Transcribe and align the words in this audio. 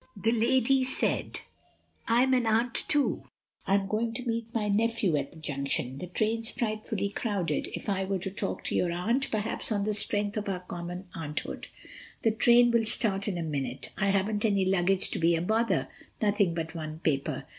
The 0.17 0.31
lady 0.31 0.83
said: 0.83 1.41
"I'm 2.07 2.33
an 2.33 2.47
aunt 2.47 2.73
too—I'm 2.87 3.85
going 3.85 4.13
to 4.15 4.25
meet 4.27 4.47
my 4.51 4.67
nephew 4.67 5.15
at 5.15 5.31
the 5.31 5.37
junction. 5.37 5.99
The 5.99 6.07
train's 6.07 6.49
frightfully 6.49 7.09
crowded.... 7.09 7.67
If 7.75 7.87
I 7.87 8.05
were 8.05 8.17
to 8.17 8.31
talk 8.31 8.63
to 8.63 8.75
your 8.75 8.91
aunt... 8.91 9.29
perhaps 9.29 9.71
on 9.71 9.83
the 9.83 9.93
strength 9.93 10.37
of 10.37 10.49
our 10.49 10.61
common 10.61 11.05
aunthood. 11.13 11.67
The 12.23 12.31
train 12.31 12.71
will 12.71 12.85
start 12.85 13.27
in 13.27 13.37
a 13.37 13.43
minute. 13.43 13.91
I 13.95 14.09
haven't 14.09 14.43
any 14.43 14.65
luggage 14.65 15.11
to 15.11 15.19
be 15.19 15.35
a 15.35 15.41
bother—nothing 15.43 16.55
but 16.55 16.73
one 16.73 16.97
paper." 16.97 17.45